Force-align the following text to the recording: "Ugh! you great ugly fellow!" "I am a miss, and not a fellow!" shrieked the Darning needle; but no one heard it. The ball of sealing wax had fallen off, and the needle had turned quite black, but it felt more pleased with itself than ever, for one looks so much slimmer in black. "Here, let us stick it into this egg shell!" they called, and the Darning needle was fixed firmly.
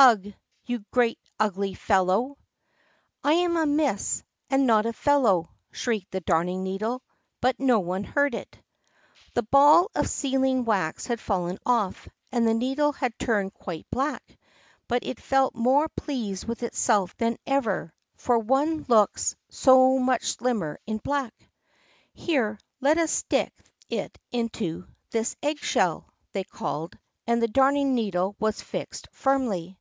"Ugh! 0.00 0.32
you 0.64 0.84
great 0.92 1.18
ugly 1.40 1.74
fellow!" 1.74 2.38
"I 3.24 3.32
am 3.32 3.56
a 3.56 3.66
miss, 3.66 4.22
and 4.48 4.64
not 4.64 4.86
a 4.86 4.92
fellow!" 4.92 5.50
shrieked 5.72 6.12
the 6.12 6.20
Darning 6.20 6.62
needle; 6.62 7.02
but 7.40 7.58
no 7.58 7.80
one 7.80 8.04
heard 8.04 8.32
it. 8.32 8.62
The 9.34 9.42
ball 9.42 9.90
of 9.96 10.08
sealing 10.08 10.64
wax 10.64 11.06
had 11.06 11.18
fallen 11.20 11.58
off, 11.66 12.06
and 12.30 12.46
the 12.46 12.54
needle 12.54 12.92
had 12.92 13.18
turned 13.18 13.52
quite 13.54 13.88
black, 13.90 14.38
but 14.86 15.02
it 15.04 15.18
felt 15.20 15.56
more 15.56 15.88
pleased 15.88 16.44
with 16.46 16.62
itself 16.62 17.16
than 17.16 17.36
ever, 17.44 17.92
for 18.14 18.38
one 18.38 18.84
looks 18.86 19.34
so 19.50 19.98
much 19.98 20.26
slimmer 20.26 20.78
in 20.86 20.98
black. 20.98 21.34
"Here, 22.14 22.56
let 22.80 22.98
us 22.98 23.10
stick 23.10 23.52
it 23.90 24.16
into 24.30 24.86
this 25.10 25.34
egg 25.42 25.58
shell!" 25.58 26.08
they 26.30 26.44
called, 26.44 26.96
and 27.26 27.42
the 27.42 27.48
Darning 27.48 27.96
needle 27.96 28.36
was 28.38 28.62
fixed 28.62 29.08
firmly. 29.10 29.74